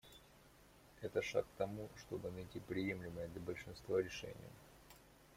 Это 1.01 1.21
шаг 1.21 1.45
к 1.45 1.57
тому, 1.59 1.87
чтобы 1.95 2.31
найти 2.31 2.59
приемлемое 2.59 3.27
для 3.27 3.39
большинства 3.39 4.01
решение. 4.01 4.49